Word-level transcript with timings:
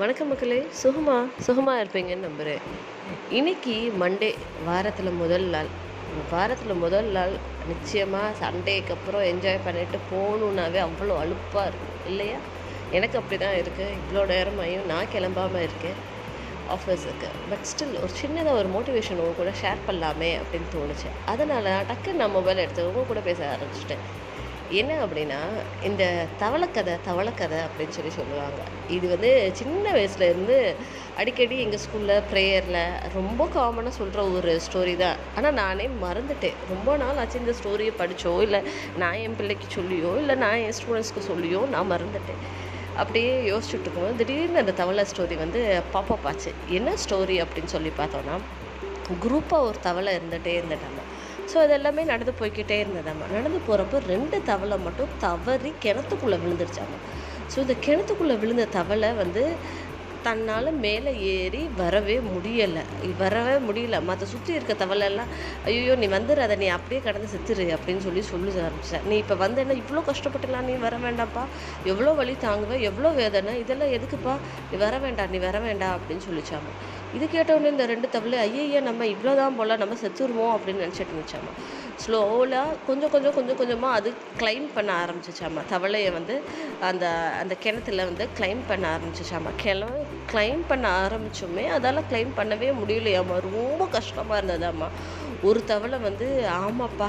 வணக்கம் 0.00 0.28
மக்களே. 0.28 0.58
சுகமா? 0.82 1.14
சுகமாக 1.44 1.82
இருப்பீங்கன்னு 1.82 2.26
நம்புகிறேன் 2.26 2.64
இன்னைக்கு 3.30 3.74
மண்டே 4.00 4.28
வாரத்தில் 4.66 5.10
முதல் 5.20 5.46
நாள். 5.54 5.70
வாரத்தில் 6.32 6.80
முதல் 6.82 7.08
நாள் 7.16 7.32
நிச்சயமாக 7.68 8.32
சண்டேக்கு 8.40 8.92
அப்புறம் 8.96 9.24
என்ஜாய் 9.30 9.64
பண்ணிட்டு 9.64 10.00
போகணுன்னாவே 10.10 10.80
அவ்வளோ 10.86 11.16
அழுப்பாக 11.22 11.64
இருக்கும் 11.68 11.96
இல்லையா? 12.10 12.40
எனக்கு 12.98 13.18
அப்படி 13.20 13.38
தான் 13.44 13.56
இருக்குது 13.62 13.96
இவ்வளோ 14.00 14.26
நேரமாயும் 14.34 14.86
நான் 14.92 15.10
கிளம்பாமல் 15.14 15.66
இருக்கேன். 15.68 15.98
ஆஃபீஸுக்கு 16.76 17.30
பட் 17.50 17.66
ஸ்டில் 17.72 17.98
ஒரு 18.04 18.12
சின்னதாக 18.22 18.60
ஒரு 18.60 18.70
மோட்டிவேஷன் 18.76 19.22
உங்க 19.24 19.34
கூட 19.40 19.52
ஷேர் 19.62 19.84
பண்ணலாமே 19.88 20.30
அப்படின்னு 20.42 20.70
தோணுச்சு. 20.76 21.10
அதனால் 21.34 21.66
நான் 21.70 21.90
டக்குன்னு 21.92 22.22
நான் 22.24 22.38
மொபைல் 22.38 22.64
எடுத்து 22.66 22.88
உங்க 22.90 23.08
கூட 23.12 23.20
பேச 23.30 23.40
ஆரம்பிச்சிட்டேன். 23.54 24.04
என்ன 24.80 24.92
அப்படின்னா 25.04 25.38
இந்த 25.88 26.04
தவளைக்கதை 26.42 26.94
தவளைக்கதை 27.08 27.58
அப்படின்னு 27.66 27.96
சொல்லி 27.96 28.12
சொல்லுவாங்க. 28.16 28.60
இது 28.96 29.06
வந்து 29.12 29.30
சின்ன 29.60 29.84
வயசுலேருந்து 29.96 30.56
அடிக்கடி 31.20 31.56
எங்கள் 31.64 31.82
ஸ்கூலில் 31.84 32.24
ப்ரேயரில் 32.30 32.80
ரொம்ப 33.14 33.48
காமனாக 33.54 33.94
சொல்கிற 33.98 34.22
ஒரு 34.36 34.52
ஸ்டோரி 34.66 34.96
தான். 34.96 35.18
ஆனால் 35.36 35.56
நானே 35.62 35.86
மறந்துட்டேன். 36.04 36.58
ரொம்ப 36.72 36.96
நாள் 37.02 37.20
ஆச்சு 37.22 37.42
இந்த 37.42 37.54
ஸ்டோரியை 37.60 37.92
படித்தோ 38.00 38.42
இல்லை 38.46 38.60
நான் 39.02 39.20
என் 39.24 39.38
பிள்ளைக்கு 39.40 39.68
சொல்லியோ 39.78 40.12
இல்லை 40.22 40.36
நான் 40.44 40.62
என் 40.66 40.76
ஸ்டூடெண்ட்ஸ்க்கு 40.78 41.28
சொல்லியோ 41.30 41.62
நான் 41.74 41.90
மறந்துட்டேன். 41.94 42.42
அப்படியே 43.02 43.32
யோசிச்சுட்டு 43.50 43.86
இருக்கும்போது 43.86 44.18
திடீர்னு 44.20 44.62
அந்த 44.64 44.74
தவளை 44.82 45.04
ஸ்டோரி 45.12 45.36
வந்து 45.44 45.60
பாப்பா 45.94 46.16
பாச்சு 46.26 46.52
என்ன 46.78 46.94
ஸ்டோரி 47.04 47.38
அப்படின்னு 47.44 47.74
சொல்லி 47.76 47.92
பார்த்தோன்னா 47.98 48.36
குரூப்பாக 49.24 49.66
ஒரு 49.68 49.78
தவளை 49.88 50.12
இருந்துகிட்டே 50.18 50.54
இருந்துட்டாங்க. 50.60 51.02
ஸோ 51.46 51.56
அது 51.58 51.72
எல்லாமே 51.72 52.02
நடந்து 52.04 52.32
போய்க்கிட்டே 52.38 52.76
இருந்ததாம்மா 52.82 53.26
நடந்து 53.32 53.58
போகிறப்போ 53.66 53.98
ரெண்டு 54.06 54.36
தவளை 54.42 54.76
மட்டும் 54.78 55.12
தவறி 55.20 55.70
கிணத்துக்குள்ளே 55.84 56.38
விழுந்துருச்சாங்க 56.42 56.96
ஸோ 57.50 57.56
இந்த 57.58 57.74
கிணத்துக்குள்ளே 57.84 58.36
விழுந்த 58.38 58.64
தவளை 58.76 59.10
வந்து 59.14 59.42
தன்னால் 60.22 60.70
மேலே 60.72 61.12
ஏறி 61.34 61.68
வரவே 61.76 62.16
முடியலை. 62.18 62.82
வரவே 63.18 63.56
முடியல. 63.66 64.02
மற்ற 64.02 64.26
சுற்றி 64.26 64.52
இருக்க 64.54 64.86
தவளைலாம் 64.86 65.30
ஐயோ 65.64 65.94
நீ 65.94 66.06
வந்துடாத 66.06 66.56
நீ 66.56 66.66
அப்படியே 66.66 67.00
கடந்து 67.00 67.28
செத்துரு 67.34 67.66
அப்படின்னு 67.76 67.98
சொல்லி 67.98 68.22
சொல்ல 68.22 68.52
ஆரம்பிச்சேன் 68.66 69.06
நீ 69.08 69.16
இப்போ 69.16 69.34
வந்தேன்னா 69.34 69.76
இவ்வளோ 69.82 70.02
கஷ்டப்பட்டுலாம் 70.10 70.68
நீ 70.70 70.74
வர 70.74 70.96
வேண்டாம்ப்பா. 70.96 71.44
எவ்வளோ 71.84 72.12
வலி 72.12 72.36
தாங்குவேன் 72.40 72.80
எவ்வளோ 72.80 73.10
வேதனை 73.10 73.58
இதெல்லாம் 73.58 73.88
எதுக்குப்பா? 73.88 74.36
நீ 74.70 74.78
வர 74.78 74.98
வேண்டாம் 74.98 75.30
நீ 75.30 75.38
வர 75.38 75.58
வேண்டாம் 75.58 75.98
அப்படின்னு 75.98 76.26
சொல்லிச்சாமா. 76.28 76.72
இது 77.14 77.28
கேட்டவுடனே 77.28 77.70
இந்த 77.70 77.86
ரெண்டு 77.86 78.08
தவளை 78.08 78.38
ஐயய்யா 78.46 78.82
நம்ம 78.82 79.06
இவ்வளோதான் 79.06 79.56
போல் 79.56 79.78
நம்ம 79.78 79.96
செத்துருவோம் 80.02 80.54
அப்படின்னு 80.56 80.84
நினச்சிட்டு 80.84 81.12
இருந்துச்சாமா. 81.14 81.52
ஸ்லோலாக 82.04 82.76
கொஞ்சம் 82.86 83.12
கொஞ்சம் 83.12 83.34
கொஞ்சம் 83.36 83.58
கொஞ்சமாக 83.60 83.98
அது 83.98 84.08
கிளைம் 84.40 84.66
பண்ண 84.74 84.90
ஆரம்பிச்சிச்சாமா. 85.02 85.60
தவளையை 85.72 86.10
வந்து 86.16 86.34
அந்த 86.88 87.06
அந்த 87.42 87.54
கிணத்துல 87.64 88.04
வந்து 88.10 88.24
கிளைம் 88.38 88.62
பண்ண 88.70 88.84
ஆரம்பிச்சிச்சாமா. 88.96 89.52
கிள 89.62 89.84
கிளைம் 90.32 90.64
பண்ண 90.70 90.86
ஆரம்பிச்சோமே 91.04 91.64
அதால் 91.76 92.08
கிளைம் 92.10 92.36
பண்ணவே 92.38 92.68
முடியலையாம்மா 92.80 93.36
ரொம்ப 93.50 93.86
கஷ்டமாக 93.96 94.40
இருந்ததாம்மா 94.40 94.90
ஒரு 95.48 95.60
தவளை 95.70 95.98
வந்து 96.04 96.26
ஆமாப்பா 96.58 97.08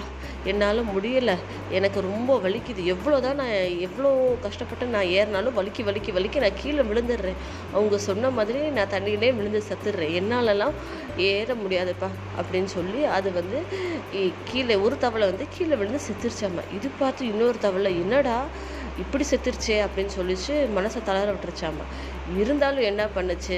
என்னால் 0.51 0.81
முடியலை. 0.95 1.35
எனக்கு 1.77 1.99
ரொம்ப 2.07 2.31
வலிக்குது. 2.43 2.81
எவ்வளோ 2.93 3.17
தான் 3.25 3.39
நான் 3.41 3.53
எவ்வளோ 3.85 4.09
கஷ்டப்பட்டு 4.45 4.85
நான் 4.95 5.11
ஏறினாலும் 5.17 5.57
வலிக்கி 5.59 5.83
வலிக்கி 5.89 6.11
வலிக்கி 6.17 6.39
நான் 6.45 6.59
கீழே 6.61 6.83
விழுந்துடுறேன். 6.89 7.39
அவங்க 7.73 7.97
சொன்ன 8.07 8.29
மாதிரி 8.37 8.59
நான் 8.77 8.93
தண்ணியிலே 8.95 9.29
விழுந்து 9.39 9.61
சத்துடுறேன். 9.69 10.15
என்னாலலாம் 10.21 10.75
ஏற 11.29 11.55
முடியாதுப்பா. 11.63 12.09
அப்படின்னு 12.39 12.71
சொல்லி 12.77 13.01
அது 13.17 13.31
வந்து 13.39 13.59
கீழே 14.49 14.76
ஒரு 14.79 14.97
தவளை 14.97 15.27
வந்து 15.27 15.47
கீழே 15.49 15.75
விழுந்து 15.75 15.99
செத்துருச்சாம? 16.07 16.63
இது 16.71 16.89
பார்த்து 16.99 17.27
இன்னொரு 17.27 17.57
தவளை 17.57 17.91
என்னடா 17.99 18.37
இப்படி 18.97 19.25
செத்துருச்சே? 19.31 19.77
அப்படின்னு 19.85 20.11
சொல்லிச்சு 20.17 20.53
மனசை 20.77 21.03
தளர 21.03 21.27
விட்டுருச்சாம? 21.31 21.85
இருந்தாலும் 22.37 22.83
என்ன 22.83 23.07
பண்ணுச்சு? 23.15 23.57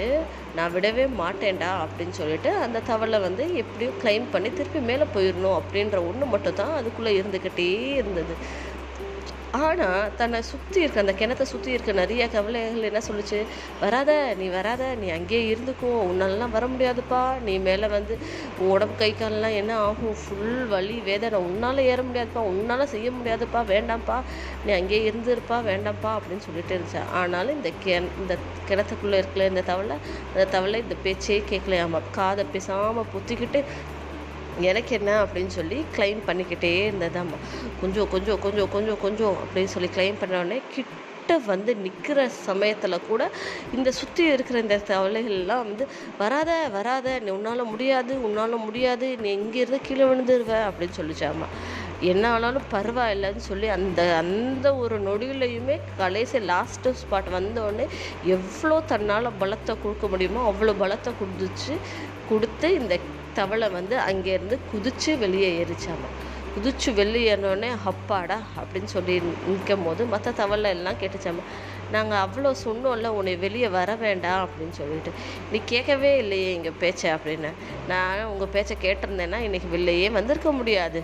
நான் 0.55 0.73
விடவே 0.73 1.05
மாட்டேன்டா 1.21 1.71
அப்படின்னு 1.83 2.09
சொல்லிட்டு 2.11 2.51
அந்த 2.65 2.79
தவளை 2.81 3.19
வந்து 3.19 3.55
எப்படியும் 3.55 3.99
கிளைம் 4.03 4.27
பண்ணி 4.31 4.51
திருப்பி 4.53 4.79
மேலே 4.79 5.05
போயிடணும் 5.15 5.57
அப்படின்ற 5.59 5.99
ஒன்று 6.09 6.25
மட்டும் 6.25 6.53
தான் 6.53 6.73
அதுக்குள்ளே 6.73 7.13
இருந்துக்கிட்டே 7.21 7.69
இருந்தது. 7.93 8.35
ஆனால் 9.51 10.15
தன்னை 10.15 10.41
சுற்றி 10.41 10.81
இருக்க 10.81 10.99
அந்த 10.99 11.13
கிணத்தை 11.13 11.41
சுற்றி 11.41 11.71
இருக்க 11.71 11.91
நிறைய 11.91 12.29
கவலைகள் 12.29 12.81
என்ன 12.81 12.99
சொல்லுச்சு? 13.07 13.39
வராத 13.79 14.35
நீ 14.37 14.47
வராத 14.47 14.95
நீ 14.95 15.09
அங்கேயே 15.09 15.55
இருந்துக்கோ. 15.55 15.91
உன்னாலலாம் 16.09 16.49
வர 16.49 16.65
முடியாதுப்பா. 16.67 17.39
நீ 17.39 17.57
மேலே 17.57 17.87
வந்து 17.87 18.17
உடம்பு 18.59 18.95
கை 18.95 19.15
கால்லாம் 19.19 19.53
என்ன 19.53 19.77
ஆகும்? 19.77 20.15
ஃபுல் 20.21 20.65
வலி 20.65 20.99
வேதனை. 20.99 21.39
உன்னால் 21.39 21.77
ஏற 21.83 22.01
முடியாதுப்பா. 22.01 22.43
உன்னால் 22.51 22.85
செய்ய 22.85 23.11
முடியாதுப்பா. 23.11 23.63
வேண்டாம்ப்பா. 23.65 24.17
நீ 24.65 24.71
அங்கேயே 24.71 25.09
இருந்துருப்பா. 25.09 25.59
வேண்டாம்ப்பா. 25.69 26.17
அப்படின்னு 26.17 26.37
சொல்லிட்டு 26.37 26.77
இருந்துச்சு. 26.77 27.09
ஆனாலும் 27.13 27.55
இந்த 27.55 27.71
கெ 27.85 27.95
இந்த 28.21 28.35
கிணத்துக்குள்ளே 28.69 29.23
இருக்கல 29.23 29.47
இந்த 29.47 29.61
தவளை 29.61 29.97
அந்த 30.33 30.45
தவளை 30.45 30.81
இந்த 30.81 30.95
பேச்சே 31.03 31.43
கேட்கலையாமா. 31.49 32.01
காதை 32.11 32.45
பேசாமல் 32.51 33.11
புத்திக்கிட்டு 33.13 33.61
எனக்கு 34.61 34.95
என்ன 34.95 35.11
அப்படின்னு 35.23 35.47
சொல்லி 35.47 35.85
கிளைம் 35.97 36.21
பண்ணிக்கிட்டே 36.27 36.71
இருந்ததாம்மா. 36.87 37.37
கொஞ்சம் 37.81 38.09
கொஞ்சம் 38.09 38.39
கொஞ்சம் 38.39 38.69
கொஞ்சம் 38.69 38.99
கொஞ்சம் 39.01 39.37
அப்படின்னு 39.43 39.73
சொல்லி 39.75 39.89
கிளைம் 39.95 40.19
பண்ண 40.21 40.39
உடனே 40.39 40.61
கிட்ட 40.75 40.95
வந்து 41.47 41.75
நிற்கிற 41.75 42.19
சமயத்தில் 42.29 43.05
கூட 43.07 43.23
இந்த 43.73 43.91
சுற்றி 43.91 44.23
இருக்கிற 44.25 44.59
இந்த 44.59 44.77
தவளைகள்லாம் 44.87 45.65
வந்து 45.65 45.87
வராத 46.17 46.51
வராத 46.69 47.19
நீ 47.19 47.29
உன்னால் 47.31 47.63
முடியாது 47.65 48.13
உன்னால் 48.27 48.63
முடியாது 48.67 49.17
நீ 49.17 49.29
இங்கேருந்து 49.39 49.81
கீழே 49.81 50.05
விழுந்துருவ 50.05 50.53
அப்படின்னு 50.69 50.97
சொல்லிச்சாம்மா. 50.99 51.49
என்ன 52.01 52.29
ஆனாலும் 52.29 52.67
பரவாயில்லன்னு 52.71 53.43
சொல்லி 53.47 53.67
அந்த 53.67 54.01
அந்த 54.21 54.75
ஒரு 54.75 54.99
நொடியிலையுமே 54.99 55.75
கடைசி 55.97 56.37
லாஸ்ட்டு 56.51 56.93
ஸ்பாட் 57.01 57.29
வந்தோடனே 57.37 57.85
எவ்வளோ 58.25 58.81
தன்னால் 58.91 59.35
பலத்தை 59.41 59.75
கொடுக்க 59.81 60.07
முடியுமோ 60.07 60.43
அவ்வளோ 60.51 60.75
பலத்தை 60.83 61.13
கொடுத்துச்சு 61.21 61.75
கொடுத்து 62.29 62.73
இந்த 62.73 62.95
தவளை 63.39 63.69
வந்து 63.77 63.95
அங்கேருந்து 64.09 64.57
குதிச்சு 64.71 65.11
வெளியே 65.23 65.49
ஏறிச்சாமா. 65.61 66.09
குதிச்சு 66.53 66.89
வெளியேறினோடனே 66.99 67.69
அப்பாடா 67.89 68.37
அப்படின்னு 68.59 68.89
சொல்லி 68.93 69.15
நிற்கும் 69.49 69.83
போது 69.87 70.01
மற்ற 70.13 70.31
தவளை 70.39 70.69
எல்லாம் 70.77 70.99
கேட்டுச்சாம 71.01 71.43
நாங்கள் 71.93 72.21
அவ்வளோ 72.23 72.49
சொன்னோம்ல 72.63 73.09
உன்னை 73.19 73.33
வெளியே 73.43 73.67
வர 73.77 73.91
வேண்டாம் 74.03 74.41
அப்படின்னு 74.45 74.75
சொல்லிட்டு. 74.79 75.11
நீ 75.51 75.59
கேட்கவே 75.71 76.11
இல்லையே 76.23 76.49
எங்கள் 76.57 76.79
பேச்சை 76.81 77.07
அப்படின்னு. 77.15 77.51
நான் 77.91 78.27
உங்கள் 78.33 78.51
பேச்சை 78.55 78.75
கேட்டிருந்தேன்னா 78.83 79.39
இன்றைக்கி 79.47 79.69
வெளியே 79.77 80.09
வந்திருக்க 80.17 80.51
முடியாது 80.59 81.01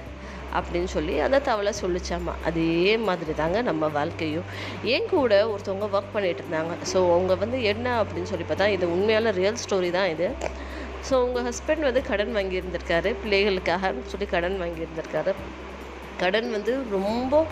அப்படின்னு 0.58 0.90
சொல்லி 0.96 1.14
அந்த 1.26 1.38
தவளை 1.48 1.72
சொல்லிச்சாமா. 1.82 2.34
அதே 2.50 2.76
மாதிரி 3.08 3.34
தாங்க 3.40 3.62
நம்ம 3.70 3.88
வாழ்க்கையும். 3.98 4.46
என் 4.94 5.10
கூட 5.16 5.34
ஒருத்தவங்க 5.54 5.88
ஒர்க் 5.98 6.14
பண்ணிகிட்டு 6.16 6.44
இருந்தாங்க. 6.44 6.76
ஸோ 6.92 6.98
அவங்க 7.16 7.36
வந்து 7.44 7.58
என்ன 7.72 7.88
அப்படின்னு 8.04 8.32
சொல்லி 8.34 8.48
பார்த்தா 8.52 8.68
இது 8.76 8.94
உண்மையான 8.96 9.34
ரியல் 9.40 9.62
ஸ்டோரி 9.64 9.90
தான் 9.98 10.12
இது. 10.16 10.30
ஸோ 11.10 11.14
உங்கள் 11.14 11.44
ஹஸ்பண்ட் 11.44 11.80
வந்து 11.80 12.02
கடன் 12.02 12.36
வாங்கியிருந்திருக்காரு. 12.36 13.16
பிள்ளைகளுக்காக 13.26 13.94
சொல்லி 14.06 14.26
கடன் 14.30 14.62
வாங்கியிருந்திருக்காரு. 14.62 15.34
கடன் 16.18 16.52
வந்து 16.52 16.82
ரொம்ப 16.90 17.46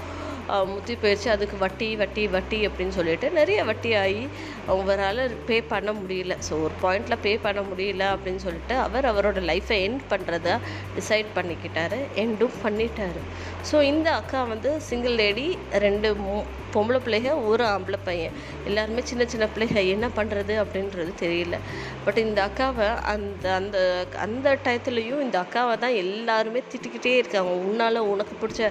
முத்தி 0.66 0.94
போயிடுச்சு 0.94 1.28
அதுக்கு 1.28 1.58
வட்டி 1.58 1.96
வட்டி 1.96 2.28
வட்டி 2.28 2.68
அப்படின்னு 2.68 2.90
சொல்லிட்டு 2.90 3.30
நிறைய 3.30 3.63
வட்டி 3.63 3.94
ஆகி 3.94 4.28
அவரால் 4.68 5.31
பே 5.46 5.62
பண்ண 5.62 5.94
முடியல. 5.94 6.38
ஸோ 6.50 6.68
ஒரு 6.68 6.72
பாயிண்டில் 6.81 7.18
பே 7.22 7.38
பண்ண 7.38 7.62
முடியல 7.62 8.06
அப்படின்னு 8.13 8.36
சொல்லிட்டு 8.36 8.75
அவர் 8.75 9.06
அவரோட 9.06 9.46
லைஃப்பை 9.46 9.78
எண்ட் 9.88 10.00
பண்ணுறதா 10.09 10.59
டிசைட் 11.00 11.25
பண்ணிக்கிட்டாரு. 11.36 12.00
எண்டும் 12.16 12.58
பண்ணிட்டாரு. 12.63 13.22
ஸோ 13.72 13.81
இந்த 13.81 14.12
அக்கா 14.12 14.44
வந்து 14.44 14.81
சிங்கிள் 14.81 15.12
லேடி 15.12 15.58
ரெண்டு 15.72 16.16
மூ- 16.16 16.44
பொம்பளை 16.76 17.00
பிள்ளைங்க 17.06 17.32
ஒரு 17.50 17.64
ஆம்பளை 17.74 18.00
பையன். 18.10 18.36
எல்லாருமே 18.70 19.02
சின்ன 19.12 19.24
சின்ன 19.34 19.46
பிள்ளைங்க 19.54 19.82
என்ன 19.96 20.08
பண்ணுறது 20.18 20.54
அப்படின்றது 20.64 21.12
தெரியல. 21.24 21.58
பட் 22.06 22.20
இந்த 22.26 22.40
அக்காவை 22.48 22.88
அந்த 23.14 23.46
அந்த 23.60 23.78
அந்த 24.26 24.56
டயத்துலேயும் 24.66 25.24
இந்த 25.26 25.38
அக்காவை 25.46 25.76
தான் 25.84 25.96
எல்லாருமே 26.04 26.62
திட்டிக்கிட்டே 26.72 27.14
இருக்காங்க. 27.22 27.52
உன்னால் 27.68 28.00
உனக்கு 28.14 28.36
பிடிச்ச 28.42 28.62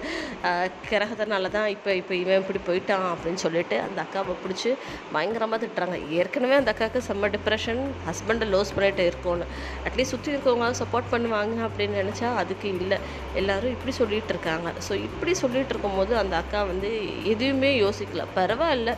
கிரகத்தினால 0.90 1.50
தான் 1.56 1.68
இப்போ 1.76 1.90
இப்போ 2.00 2.14
இவன் 2.22 2.40
இப்படி 2.42 2.60
போயிட்டான் 2.68 3.06
அப்படின்னு 3.12 3.42
சொல்லிட்டு 3.46 3.76
அந்த 3.86 3.98
அக்காவை 4.04 4.34
பிடிச்சி 4.44 4.70
பயங்கரமாக 5.14 5.60
திட்டுறாங்க. 5.64 5.98
ஏற்கனவே 6.20 6.56
அந்த 6.60 6.70
அக்காவுக்கு 6.74 7.02
செம்ம 7.08 7.30
டிப்ரெஷன் 7.36 7.82
ஹஸ்பண்டை 8.08 8.48
லோஸ் 8.54 8.74
பண்ணிட்டு 8.76 9.04
இருக்கோன்னு. 9.10 9.46
அட்லீஸ்ட் 9.86 10.14
சுற்றி 10.14 10.30
இருக்கவங்க 10.34 10.70
சப்போர்ட் 10.82 11.10
பண்ணுவாங்க 11.14 11.56
அப்படின்னு 11.68 11.96
நினச்சா 12.02 12.28
அதுக்கு 12.42 12.68
இல்லை. 12.82 12.98
எல்லாரும் 13.40 13.74
இப்படி 13.76 13.94
சொல்லிகிட்டு 14.00 14.32
இருக்காங்க. 14.34 14.68
ஸோ 14.86 14.92
இப்படி 15.08 15.34
சொல்லிகிட்டு 15.42 15.72
இருக்கும்போது 15.74 16.12
அந்த 16.22 16.34
அக்கா 16.42 16.60
வந்து 16.72 16.90
எதுவுமே 17.32 17.70
யோசிக்கல. 17.92 18.24
பரவாயில்ல. 18.36 18.90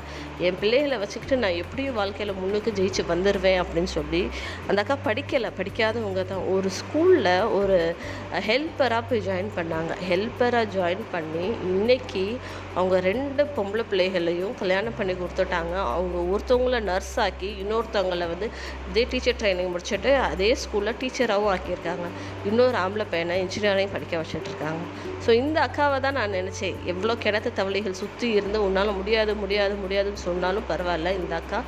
என் 0.46 0.58
பிள்ளைகளை 0.60 0.96
வச்சுக்கிட்டு 1.02 1.36
நான் 1.44 1.60
எப்படியும் 1.62 1.98
வாழ்க்கையில் 2.00 2.38
முன்னுக்கு 2.40 2.70
ஜெயிச்சு 2.78 3.02
வந்துடுவேன் 3.12 3.60
அப்படின்னு 3.62 3.90
சொல்லி 3.98 4.22
அந்த 4.68 4.78
அக்கா 4.82 4.96
படிக்கலை. 5.08 5.50
படிக்காதவங்க 5.60 6.22
தான். 6.32 6.44
ஒரு 6.54 6.68
ஸ்கூலில் 6.80 7.32
ஒரு 7.58 7.78
ஹெல்ப்பராக 8.48 9.02
போய் 9.08 9.24
ஜாயின் 9.28 9.50
பண்ணாங்க. 9.58 9.92
ஹெல்ப்பராக 10.10 10.66
ஜாயின் 10.76 11.04
பண்ணி 11.14 11.46
இன்னைக்கு 11.70 12.24
அவங்க 12.74 12.96
ரெண்டு 13.08 13.42
பொம்பளை 13.56 13.84
பிள்ளைகளையும் 13.90 14.54
கல்யாணம் 14.60 14.96
பண்ணி 14.98 15.14
கொடுத்துட்டாங்க. 15.18 15.74
அவங்க 15.96 16.16
ஒருத்தவங்கள 16.32 16.78
நர்ஸ் 16.90 17.16
ஆக்கி 17.24 17.50
இன்னொருத்தவங்களை 17.62 18.26
வந்து 18.32 18.46
இதே 18.90 19.04
டீச்சர் 19.12 19.38
ட்ரைனிங் 19.40 19.72
முடிச்சுட்டு 19.74 20.12
அதே 20.30 20.50
ஸ்கூலில் 20.62 20.98
டீச்சராகவும் 21.02 21.52
ஆக்கியிருக்காங்க. 21.54 22.06
இன்னொரு 22.50 22.78
ஆம்பளை 22.84 23.06
பையனை 23.12 23.36
இன்ஜினியரிங் 23.44 23.92
படிக்க 23.94 24.22
வச்சுட்டு 24.22 24.50
இருக்காங்க. 24.52 24.82
ஸோ 25.26 25.30
இந்த 25.42 25.58
அக்காவை 25.66 25.98
தான் 26.06 26.16
நான் 26.20 26.34
நினச்சேன். 26.38 26.74
எவ்வளோ 26.92 27.14
கிணத்து 27.24 27.50
தவளைகள் 27.58 28.00
சுற்றி 28.02 28.28
இருந்து 28.38 28.58
என்னால் 28.84 29.00
முடியாது 29.00 29.32
முடியாது 29.42 29.74
முடியாதுன்னு 29.82 30.20
சொன்னாலும் 30.28 30.66
பரவாயில்ல 30.70 31.10
இந்த 31.18 31.34
அக்கா. 31.40 31.58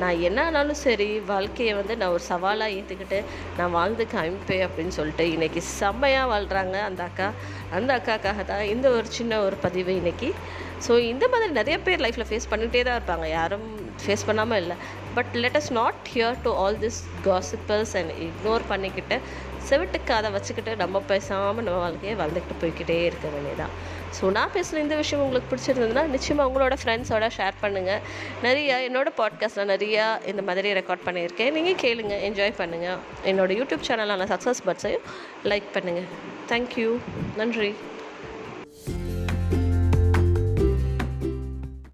நான் 0.00 0.20
என்ன 0.28 0.38
ஆனாலும் 0.48 0.78
சரி 0.84 1.08
வாழ்க்கையை 1.30 1.72
வந்து 1.78 1.94
நான் 2.00 2.14
ஒரு 2.16 2.24
சவாலாக 2.28 2.76
ஏற்றுக்கிட்டு 2.76 3.18
நான் 3.58 3.74
வாழ்ந்து 3.78 4.04
காமிப்பேன் 4.14 4.64
அப்படின்னு 4.66 4.94
சொல்லிட்டு 4.98 5.24
இன்னைக்கு 5.34 5.60
செம்மையாக 5.78 6.30
வாழ்கிறாங்க 6.32 6.76
அந்த 6.88 7.02
அக்கா. 7.08 7.28
அந்த 7.78 7.90
அக்காக்காக 7.98 8.44
தான் 8.52 8.64
இந்த 8.74 8.86
ஒரு 8.98 9.06
சின்ன 9.18 9.40
ஒரு 9.46 9.58
பதிவு 9.66 9.92
இன்னைக்கு. 10.00 10.30
ஸோ 10.86 10.92
இந்த 11.12 11.24
மாதிரி 11.32 11.52
நிறைய 11.60 11.76
பேர் 11.86 12.02
லைஃப்பில் 12.04 12.28
ஃபேஸ் 12.30 12.50
பண்ணிகிட்டே 12.52 12.82
தான் 12.88 12.98
இருப்பாங்க. 12.98 13.26
யாரும் 13.38 13.68
ஃபேஸ் 14.04 14.26
பண்ணாமல் 14.28 14.60
இல்லை. 14.62 14.76
But 15.16 15.32
let 15.42 15.58
us 15.60 15.72
not 15.80 16.00
hear 16.14 16.42
to 16.46 16.52
all 16.62 16.80
this 16.84 17.00
gossipers 17.28 17.94
and 18.00 18.14
ignore 18.26 18.64
பண்ணிக்கிட்டு 18.72 19.18
செவிட்டுக்கு 19.68 20.12
அதை 20.18 20.28
வச்சுக்கிட்டு 20.36 20.72
நம்ம 20.84 21.02
பேசாமல் 21.10 21.66
நம்ம 21.66 21.80
வாழ்க்கையை 21.86 22.14
வளர்ந்துக்கிட்டு 22.22 22.62
போய்க்கிட்டே 22.62 22.96
இருக்க 23.10 23.26
வேண்டியதான் 23.34 23.74
ஸோ 24.20 24.30
நான் 24.30 24.52
பேசுகிற 24.52 24.82
இந்த 24.82 24.96
விஷயம் 24.96 25.24
உங்களுக்கு 25.24 25.56
பிடிச்சிருந்ததுன்னா 25.56 26.06
நிச்சயமாக 26.06 26.50
உங்களோட 26.50 26.76
ஃப்ரெண்ட்ஸோட 26.84 27.30
ஷேர் 27.36 27.60
பண்ணுங்கள் 27.62 28.02
நிறையா 28.42 28.76
என்னோடய 28.88 29.16
பாட்காஸ்ட்டில் 29.16 29.70
நிறையா 29.74 30.26
இந்த 30.26 30.42
மாதிரி 30.42 30.72
ரெக்கார்ட் 30.72 31.06
பண்ணியிருக்கேன். 31.06 31.52
நீங்கள் 31.52 31.80
கேளுங்க 31.82 32.16
என்ஜாய் 32.28 32.58
பண்ணுங்கள் 32.58 32.98
என்னோடய 33.24 33.58
யூடியூப் 33.60 33.88
சேனலான 33.88 34.28
சக்ஸஸ் 34.34 34.62
பட்ஸையும் 34.66 35.06
லைக் 35.44 35.70
பண்ணுங்கள் 35.74 36.10
தேங்க்யூ 36.48 36.98
நன்றி. 37.36 37.74